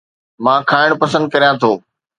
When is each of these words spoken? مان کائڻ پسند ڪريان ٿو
مان 0.43 0.59
کائڻ 0.71 0.89
پسند 1.01 1.25
ڪريان 1.33 1.55
ٿو 1.61 1.71